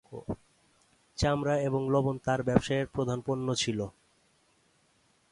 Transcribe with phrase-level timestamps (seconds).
[1.17, 3.79] চামড়া এবং লবণ তার ব্যবসায়ের প্রধান পণ্য ছিল।